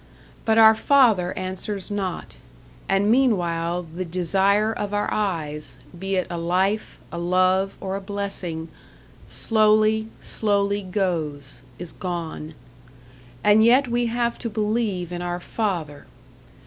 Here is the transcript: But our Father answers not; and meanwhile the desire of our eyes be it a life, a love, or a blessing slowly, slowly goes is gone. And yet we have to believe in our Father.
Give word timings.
But 0.45 0.57
our 0.57 0.73
Father 0.73 1.31
answers 1.37 1.91
not; 1.91 2.35
and 2.89 3.11
meanwhile 3.11 3.83
the 3.83 4.03
desire 4.03 4.73
of 4.73 4.95
our 4.95 5.13
eyes 5.13 5.77
be 5.99 6.15
it 6.15 6.25
a 6.31 6.39
life, 6.39 6.99
a 7.11 7.19
love, 7.19 7.77
or 7.79 7.95
a 7.95 8.01
blessing 8.01 8.69
slowly, 9.27 10.07
slowly 10.19 10.81
goes 10.81 11.61
is 11.77 11.91
gone. 11.91 12.55
And 13.43 13.63
yet 13.63 13.87
we 13.89 14.07
have 14.07 14.39
to 14.39 14.49
believe 14.49 15.11
in 15.11 15.21
our 15.21 15.39
Father. 15.39 16.07